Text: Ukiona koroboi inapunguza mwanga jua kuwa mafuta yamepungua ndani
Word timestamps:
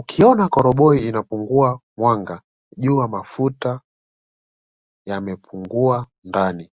Ukiona 0.00 0.44
koroboi 0.54 0.98
inapunguza 1.08 1.78
mwanga 1.96 2.42
jua 2.76 2.92
kuwa 2.94 3.08
mafuta 3.08 3.80
yamepungua 5.06 6.06
ndani 6.24 6.70